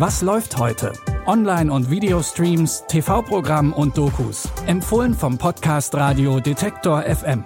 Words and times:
Was 0.00 0.22
läuft 0.22 0.56
heute? 0.56 0.94
Online- 1.26 1.70
und 1.70 1.90
Videostreams, 1.90 2.84
TV-Programm 2.88 3.74
und 3.74 3.98
Dokus. 3.98 4.48
Empfohlen 4.66 5.12
vom 5.12 5.36
Podcast 5.36 5.94
Radio 5.94 6.40
Detektor 6.40 7.02
FM. 7.02 7.44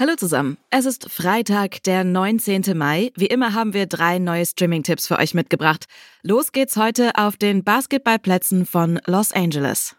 Hallo 0.00 0.16
zusammen. 0.16 0.58
Es 0.70 0.84
ist 0.84 1.08
Freitag, 1.08 1.84
der 1.84 2.02
19. 2.02 2.76
Mai. 2.76 3.12
Wie 3.14 3.26
immer 3.26 3.54
haben 3.54 3.72
wir 3.72 3.86
drei 3.86 4.18
neue 4.18 4.44
Streaming-Tipps 4.44 5.06
für 5.06 5.16
euch 5.16 5.34
mitgebracht. 5.34 5.84
Los 6.24 6.50
geht's 6.50 6.76
heute 6.76 7.12
auf 7.14 7.36
den 7.36 7.62
Basketballplätzen 7.62 8.66
von 8.66 8.98
Los 9.06 9.30
Angeles. 9.30 9.94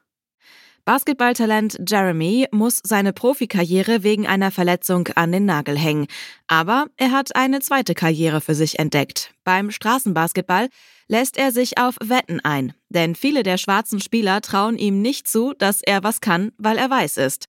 Basketballtalent 0.85 1.77
Jeremy 1.87 2.47
muss 2.51 2.79
seine 2.83 3.13
Profikarriere 3.13 4.03
wegen 4.03 4.27
einer 4.27 4.51
Verletzung 4.51 5.07
an 5.15 5.31
den 5.31 5.45
Nagel 5.45 5.77
hängen. 5.77 6.07
Aber 6.47 6.87
er 6.97 7.11
hat 7.11 7.35
eine 7.35 7.59
zweite 7.59 7.93
Karriere 7.93 8.41
für 8.41 8.55
sich 8.55 8.79
entdeckt. 8.79 9.33
Beim 9.43 9.71
Straßenbasketball 9.71 10.69
lässt 11.07 11.37
er 11.37 11.51
sich 11.51 11.77
auf 11.77 11.95
Wetten 12.01 12.39
ein. 12.39 12.73
Denn 12.89 13.15
viele 13.15 13.43
der 13.43 13.57
schwarzen 13.57 13.99
Spieler 13.99 14.41
trauen 14.41 14.77
ihm 14.77 15.01
nicht 15.01 15.27
zu, 15.27 15.53
dass 15.57 15.81
er 15.81 16.03
was 16.03 16.21
kann, 16.21 16.51
weil 16.57 16.77
er 16.77 16.89
weiß 16.89 17.17
ist. 17.17 17.47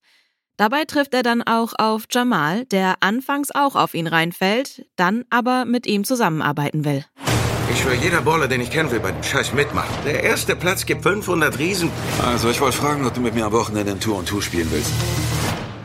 Dabei 0.57 0.85
trifft 0.85 1.15
er 1.15 1.23
dann 1.23 1.41
auch 1.41 1.73
auf 1.77 2.03
Jamal, 2.11 2.65
der 2.65 2.97
anfangs 2.99 3.49
auch 3.51 3.75
auf 3.75 3.95
ihn 3.95 4.05
reinfällt, 4.07 4.85
dann 4.95 5.25
aber 5.31 5.65
mit 5.65 5.87
ihm 5.87 6.03
zusammenarbeiten 6.03 6.85
will. 6.85 7.03
Ich 7.71 7.81
schwöre, 7.81 7.95
jeder 7.95 8.21
Baller, 8.21 8.47
den 8.47 8.61
ich 8.61 8.69
kenne, 8.69 8.91
will 8.91 8.99
bei 8.99 9.11
dem 9.11 9.23
Scheiß 9.23 9.53
mitmachen. 9.53 9.89
Der 10.05 10.23
erste 10.23 10.55
Platz 10.55 10.85
gibt 10.85 11.03
500 11.03 11.57
Riesen. 11.57 11.89
Also, 12.25 12.49
ich 12.49 12.59
wollte 12.61 12.77
fragen, 12.77 13.05
ob 13.05 13.13
du 13.13 13.21
mit 13.21 13.33
mir 13.33 13.45
am 13.45 13.51
Wochenende 13.51 13.91
in 13.91 13.99
Tour 13.99 14.17
und 14.17 14.27
Tour 14.27 14.41
spielen 14.41 14.67
willst. 14.71 14.91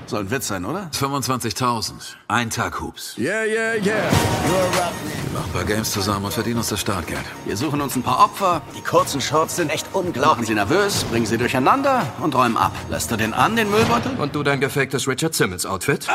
Soll 0.07 0.21
ein 0.21 0.31
Witz 0.31 0.49
sein, 0.49 0.65
oder? 0.65 0.91
25.000. 0.99 1.93
Ein 2.29 2.49
Tag 2.49 2.81
Hoops. 2.81 3.19
Yeah, 3.19 3.45
yeah, 3.45 3.75
yeah. 3.75 3.85
Wir 3.85 5.39
machen 5.39 5.49
ein 5.49 5.53
paar 5.53 5.65
Games 5.65 5.91
zusammen 5.93 6.25
und 6.25 6.33
verdienen 6.33 6.57
uns 6.57 6.71
das 6.71 6.81
Startgeld. 6.81 7.25
Wir 7.45 7.59
suchen 7.59 7.83
uns 7.83 7.95
ein 7.95 8.03
paar 8.03 8.25
Opfer. 8.25 8.63
Die 8.75 8.81
kurzen 8.81 9.21
Shorts 9.21 9.57
sind 9.57 9.71
echt 9.71 9.87
unglaublich. 9.93 10.25
Machen 10.27 10.45
sie 10.47 10.55
nervös, 10.55 11.05
bringen 11.05 11.27
sie 11.27 11.37
durcheinander 11.37 12.07
und 12.21 12.35
räumen 12.35 12.57
ab. 12.57 12.73
Lässt 12.89 13.11
du 13.11 13.17
den 13.17 13.35
an, 13.35 13.55
den 13.55 13.71
Müllbeutel? 13.71 14.13
Und 14.19 14.35
du 14.35 14.43
dein 14.43 14.61
gefaktes 14.61 15.07
Richard 15.07 15.35
Simmons-Outfit? 15.35 16.09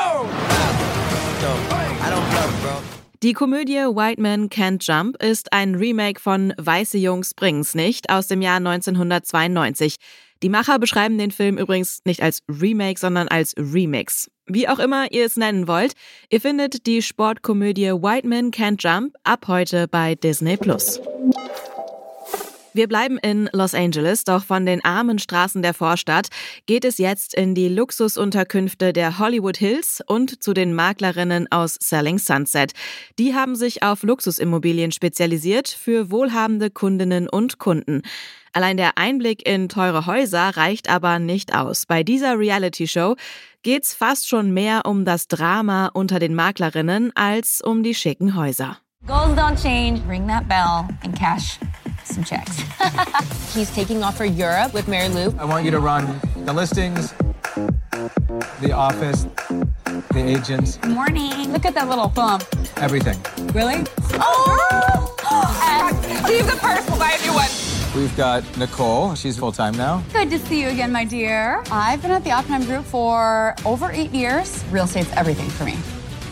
Die 3.23 3.31
Komödie 3.31 3.75
White 3.75 4.21
Man 4.21 4.49
Can't 4.49 4.85
Jump 4.85 5.15
ist 5.23 5.53
ein 5.53 5.75
Remake 5.75 6.19
von 6.19 6.53
Weiße 6.57 6.97
Jungs 6.97 7.33
bringen's 7.33 7.73
nicht 7.73 8.09
aus 8.09 8.27
dem 8.27 8.41
Jahr 8.41 8.57
1992. 8.57 9.95
Die 10.43 10.49
Macher 10.49 10.77
beschreiben 10.77 11.17
den 11.17 11.31
Film 11.31 11.57
übrigens 11.57 12.01
nicht 12.03 12.21
als 12.21 12.43
Remake, 12.49 12.99
sondern 12.99 13.29
als 13.29 13.55
Remix. 13.57 14.29
Wie 14.45 14.67
auch 14.67 14.79
immer 14.79 15.09
ihr 15.13 15.25
es 15.25 15.37
nennen 15.37 15.69
wollt, 15.69 15.93
ihr 16.29 16.41
findet 16.41 16.85
die 16.85 17.01
Sportkomödie 17.01 17.93
White 17.93 18.27
Man 18.27 18.51
Can't 18.51 18.83
Jump 18.83 19.15
ab 19.23 19.47
heute 19.47 19.87
bei 19.87 20.15
Disney 20.15 20.57
Plus. 20.57 20.99
Wir 22.75 22.87
bleiben 22.87 23.19
in 23.19 23.51
Los 23.53 23.75
Angeles, 23.75 24.23
doch 24.23 24.43
von 24.43 24.65
den 24.65 24.83
armen 24.83 25.19
Straßen 25.19 25.61
der 25.61 25.75
Vorstadt 25.75 26.29
geht 26.65 26.85
es 26.85 26.97
jetzt 26.97 27.35
in 27.35 27.53
die 27.53 27.69
Luxusunterkünfte 27.69 28.93
der 28.93 29.19
Hollywood 29.19 29.57
Hills 29.57 30.01
und 30.07 30.43
zu 30.43 30.55
den 30.55 30.73
Maklerinnen 30.73 31.51
aus 31.51 31.77
Selling 31.79 32.17
Sunset. 32.17 32.71
Die 33.19 33.35
haben 33.35 33.55
sich 33.55 33.83
auf 33.83 34.01
Luxusimmobilien 34.01 34.91
spezialisiert 34.91 35.67
für 35.67 36.09
wohlhabende 36.09 36.71
Kundinnen 36.71 37.29
und 37.29 37.59
Kunden. 37.59 38.01
Allein 38.53 38.77
der 38.77 38.97
Einblick 38.97 39.47
in 39.47 39.69
teure 39.69 40.07
Häuser 40.07 40.57
reicht 40.57 40.89
aber 40.89 41.19
nicht 41.19 41.55
aus. 41.55 41.85
Bei 41.85 42.01
dieser 42.01 42.39
Reality-Show 42.39 43.15
geht's 43.61 43.93
fast 43.93 44.27
schon 44.27 44.51
mehr 44.51 44.87
um 44.87 45.05
das 45.05 45.27
Drama 45.27 45.91
unter 45.93 46.17
den 46.17 46.33
Maklerinnen 46.33 47.11
als 47.15 47.61
um 47.61 47.83
die 47.83 47.93
schicken 47.93 48.35
Häuser. 48.35 48.79
Goals 49.05 49.37
don't 49.37 49.61
change. 49.61 50.01
Ring 50.07 50.27
that 50.27 50.47
bell 50.47 50.87
and 51.03 51.15
cash 51.15 51.59
some 52.05 52.23
checks. 52.23 52.61
He's 53.53 53.71
taking 53.73 54.03
off 54.03 54.17
for 54.17 54.25
Europe 54.25 54.73
with 54.73 54.87
Mary 54.87 55.09
Lou. 55.09 55.33
I 55.37 55.45
want 55.45 55.65
you 55.65 55.71
to 55.71 55.79
run 55.79 56.19
the 56.45 56.53
listings, 56.53 57.13
the 58.61 58.71
office, 58.73 59.27
the 60.13 60.19
agents, 60.19 60.79
Morning. 60.85 61.51
Look 61.51 61.65
at 61.65 61.73
that 61.75 61.87
little 61.89 62.07
bump. 62.07 62.43
everything. 62.77 63.17
Really? 63.53 63.83
Oh! 64.13 65.15
Leave 66.27 66.45
the 66.45 66.57
purse. 66.57 66.87
We'll 66.89 66.97
buy 66.99 67.11
a 67.19 67.21
new 67.25 67.33
one. 67.33 67.49
We've 67.95 68.15
got 68.17 68.43
Nicole. 68.57 69.13
She's 69.13 69.37
full 69.37 69.51
time 69.51 69.75
now. 69.75 70.03
Good 70.13 70.29
to 70.31 70.39
see 70.39 70.61
you 70.61 70.69
again, 70.69 70.91
my 70.91 71.05
dear. 71.05 71.63
I've 71.71 72.01
been 72.01 72.11
at 72.11 72.23
the 72.23 72.31
Oppenheim 72.31 72.63
Group 72.65 72.85
for 72.85 73.53
over 73.65 73.91
eight 73.91 74.11
years. 74.11 74.63
Real 74.71 74.85
estate's 74.85 75.11
everything 75.13 75.49
for 75.49 75.65
me. 75.65 75.77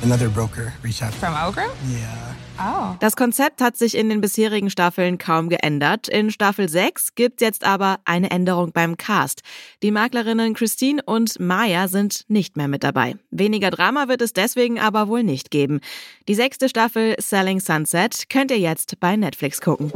Another 0.03 0.29
broker 0.29 0.73
reached 0.84 1.03
out. 1.03 1.13
From 1.13 1.35
O 1.35 1.51
Group? 1.51 1.72
Yeah. 1.88 2.35
Oh. 2.59 2.95
Das 3.00 3.16
Konzept 3.16 3.62
hat 3.62 3.78
sich 3.78 3.95
in 3.95 4.09
den 4.09 4.19
bisherigen 4.19 4.69
Staffeln 4.72 5.19
kaum 5.19 5.50
geändert. 5.50 6.07
In 6.07 6.31
Staffel 6.31 6.69
6 6.69 7.13
gibt's 7.13 7.41
jetzt 7.41 7.63
aber 7.63 8.00
eine 8.06 8.31
Änderung 8.31 8.72
beim 8.72 8.97
Cast. 8.97 9.41
Die 9.84 9.91
Maklerinnen 9.91 10.56
Christine 10.56 11.03
und 11.03 11.40
Maya 11.40 11.88
sind 11.88 12.25
nicht 12.29 12.57
mehr 12.57 12.67
mit 12.67 12.84
dabei. 12.84 13.16
Weniger 13.29 13.69
Drama 13.69 14.07
wird 14.07 14.22
es 14.22 14.34
deswegen 14.34 14.79
aber 14.79 15.07
wohl 15.07 15.23
nicht 15.23 15.51
geben. 15.51 15.81
Die 16.28 16.35
sechste 16.35 16.67
Staffel 16.67 17.16
Selling 17.19 17.59
Sunset 17.59 18.29
könnt 18.29 18.50
ihr 18.51 18.59
jetzt 18.59 19.00
bei 19.00 19.16
Netflix 19.16 19.61
gucken. 19.61 19.91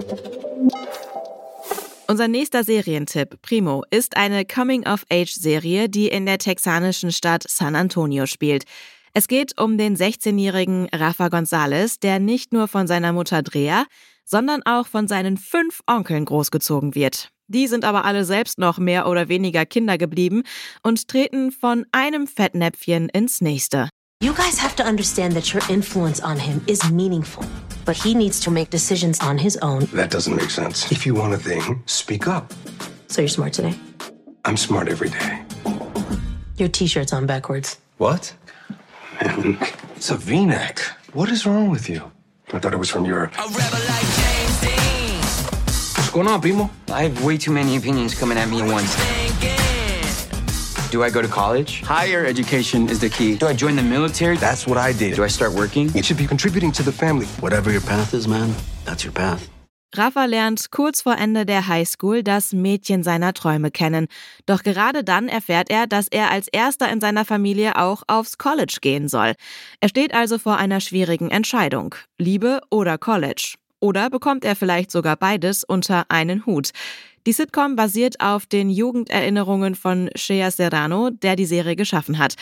Unser 2.08 2.28
nächster 2.28 2.64
Serientipp, 2.64 3.42
Primo, 3.42 3.84
ist 3.90 4.16
eine 4.16 4.46
Coming-of-Age-Serie, 4.46 5.90
die 5.90 6.08
in 6.08 6.28
der 6.28 6.38
texanischen 6.38 7.12
Stadt 7.12 7.44
San 7.48 7.76
Antonio 7.76 8.28
spielt. 8.28 8.66
Es 9.18 9.30
geht 9.30 9.58
um 9.58 9.78
den 9.78 9.96
16-jährigen 9.96 10.90
Rafa 10.94 11.30
Gonzalez, 11.30 12.00
der 12.00 12.20
nicht 12.20 12.52
nur 12.52 12.68
von 12.68 12.86
seiner 12.86 13.14
Mutter 13.14 13.44
Drea, 13.44 13.86
sondern 14.26 14.62
auch 14.66 14.88
von 14.88 15.08
seinen 15.08 15.38
fünf 15.38 15.80
Onkeln 15.88 16.26
großgezogen 16.26 16.96
wird. 16.96 17.30
Die 17.48 17.68
sind 17.68 17.86
aber 17.86 18.04
alle 18.04 18.26
selbst 18.26 18.60
noch 18.60 18.78
mehr 18.78 19.08
oder 19.08 19.30
weniger 19.30 19.66
Kinder 19.66 19.98
geblieben 19.98 20.44
und 20.84 21.08
treten 21.08 21.54
von 21.54 21.86
einem 21.94 22.28
Fettnäpfchen 22.28 23.08
ins 23.08 23.40
nächste. 23.40 23.88
You 24.22 24.34
guys 24.34 24.62
have 24.62 24.76
to 24.76 24.84
understand 24.84 25.34
that 25.36 25.54
your 25.54 25.64
influence 25.70 26.22
on 26.22 26.38
him 26.38 26.60
is 26.68 26.84
meaningful, 26.92 27.46
but 27.86 27.96
he 27.96 28.14
needs 28.14 28.42
to 28.42 28.52
make 28.52 28.70
decisions 28.70 29.22
on 29.22 29.38
his 29.38 29.58
own. 29.62 29.88
That 29.96 30.14
doesn't 30.14 30.36
make 30.36 30.50
sense. 30.50 30.92
If 30.92 31.06
you 31.06 31.16
want 31.16 31.34
a 31.34 31.38
thing, 31.38 31.82
speak 31.86 32.28
up. 32.28 32.54
So 33.08 33.22
you're 33.22 33.30
smart 33.30 33.54
today? 33.54 33.76
I'm 34.44 34.58
smart 34.58 34.90
every 34.90 35.10
day. 35.10 35.42
Your 36.58 36.68
t 36.68 36.88
shirt's 36.88 37.14
on 37.14 37.26
backwards. 37.26 37.78
What? 37.98 38.34
Man, 39.22 39.58
it's 39.96 40.10
a 40.10 40.18
v-neck. 40.18 40.80
What 41.14 41.30
is 41.30 41.46
wrong 41.46 41.70
with 41.70 41.90
you? 41.90 42.12
I 42.54 42.60
thought 42.60 42.74
it 42.74 42.78
was 42.78 42.90
from 42.90 43.06
Europe. 43.06 43.38
Like 43.38 43.50
What's 45.96 46.10
going 46.12 46.28
on, 46.28 46.42
Primo? 46.42 46.70
I 46.90 47.04
have 47.04 47.24
way 47.24 47.38
too 47.38 47.52
many 47.52 47.78
opinions 47.78 48.14
coming 48.14 48.38
at 48.38 48.50
me 48.50 48.62
at 48.62 48.72
once. 48.72 48.96
Do 50.92 51.04
I 51.04 51.10
go 51.10 51.22
to 51.22 51.28
college? 51.28 51.82
Higher 51.82 52.26
education 52.26 52.90
is 52.90 53.00
the 53.00 53.10
key. 53.10 53.36
Do 53.38 53.48
I 53.48 53.54
join 53.54 53.76
the 53.76 53.84
military? 53.84 54.38
That's 54.38 54.66
what 54.68 54.78
I 54.78 54.94
did. 54.94 55.16
Do 55.16 55.24
I 55.24 55.28
start 55.28 55.54
working? 55.54 55.90
You 55.90 56.04
should 56.04 56.18
be 56.18 56.28
contributing 56.28 56.72
to 56.74 56.84
the 56.84 56.92
family. 56.92 57.26
Whatever 57.42 57.72
your 57.72 57.82
path 57.82 58.14
is, 58.14 58.28
man, 58.28 58.54
that's 58.86 59.04
your 59.04 59.14
path. 59.14 59.50
Rafa 59.98 60.26
lernt 60.26 60.72
kurz 60.72 61.02
vor 61.02 61.18
Ende 61.18 61.46
der 61.46 61.68
Highschool 61.68 62.24
das 62.24 62.54
Mädchen 62.54 63.04
seiner 63.04 63.34
Träume 63.34 63.72
kennen. 63.72 64.08
Doch 64.46 64.64
gerade 64.64 65.04
dann 65.04 65.28
erfährt 65.28 65.70
er, 65.70 65.88
dass 65.88 66.08
er 66.08 66.32
als 66.32 66.48
erster 66.48 66.92
in 66.92 67.02
seiner 67.02 67.26
Familie 67.26 67.78
auch 67.78 68.04
aufs 68.08 68.38
College 68.38 68.78
gehen 68.82 69.08
soll. 69.08 69.34
Er 69.80 69.90
steht 69.90 70.14
also 70.14 70.38
vor 70.38 70.58
einer 70.58 70.82
schwierigen 70.82 71.32
Entscheidung. 71.32 71.96
Liebe 72.18 72.62
oder 72.70 72.98
College. 72.98 73.56
Oder 73.80 74.10
bekommt 74.10 74.46
er 74.46 74.56
vielleicht 74.56 74.92
sogar 74.92 75.16
beides 75.16 75.64
unter 75.64 76.06
einen 76.10 76.46
Hut? 76.46 76.72
Die 77.28 77.34
Sitcom 77.34 77.76
basiert 77.76 78.20
auf 78.20 78.46
den 78.46 78.70
Jugenderinnerungen 78.70 79.76
von 79.76 80.10
Shea 80.16 80.52
Serrano, 80.52 81.10
der 81.10 81.36
die 81.36 81.46
Serie 81.46 81.76
geschaffen 81.76 82.20
hat. 82.20 82.36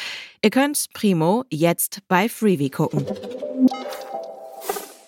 Ihr 0.43 0.49
könnt 0.49 0.87
Primo 0.93 1.45
jetzt 1.49 1.99
bei 2.07 2.27
Freebie 2.27 2.69
gucken. 2.69 3.05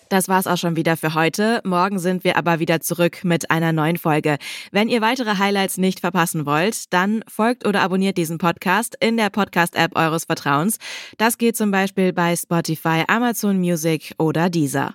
Das 0.08 0.28
war's 0.28 0.46
auch 0.46 0.56
schon 0.56 0.76
wieder 0.76 0.96
für 0.96 1.14
heute. 1.14 1.60
Morgen 1.64 1.98
sind 1.98 2.22
wir 2.22 2.36
aber 2.36 2.60
wieder 2.60 2.80
zurück 2.80 3.24
mit 3.24 3.50
einer 3.50 3.72
neuen 3.72 3.96
Folge. 3.96 4.38
Wenn 4.70 4.88
ihr 4.88 5.00
weitere 5.00 5.38
Highlights 5.38 5.78
nicht 5.78 6.00
verpassen 6.00 6.46
wollt, 6.46 6.92
dann 6.92 7.24
folgt 7.26 7.66
oder 7.66 7.82
abonniert 7.82 8.16
diesen 8.16 8.38
Podcast 8.38 8.96
in 9.00 9.16
der 9.16 9.30
Podcast-App 9.30 9.96
eures 9.96 10.24
Vertrauens. 10.24 10.78
Das 11.18 11.38
geht 11.38 11.56
zum 11.56 11.70
Beispiel 11.70 12.12
bei 12.12 12.36
Spotify, 12.36 13.04
Amazon 13.08 13.58
Music 13.58 14.14
oder 14.18 14.48
Deezer. 14.48 14.94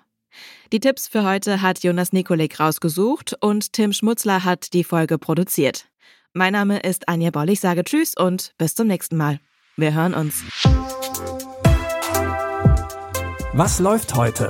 Die 0.72 0.80
Tipps 0.80 1.10
für 1.10 1.26
heute 1.26 1.62
hat 1.62 1.84
Jonas 1.84 2.14
Nikolik 2.14 2.60
rausgesucht 2.60 3.36
und 3.42 3.74
Tim 3.74 3.92
Schmutzler 3.92 4.46
hat 4.46 4.72
die 4.74 4.86
Folge 4.86 5.18
produziert. 5.18 5.88
Mein 6.34 6.54
Name 6.54 6.80
ist 6.80 7.10
Anja 7.10 7.32
Boll. 7.32 7.50
Ich 7.50 7.60
sage 7.60 7.84
Tschüss 7.84 8.16
und 8.16 8.54
bis 8.58 8.76
zum 8.76 8.88
nächsten 8.88 9.18
Mal. 9.18 9.42
Wir 9.76 9.94
hören 9.94 10.14
uns. 10.14 10.44
Was 13.54 13.80
läuft 13.80 14.16
heute? 14.16 14.50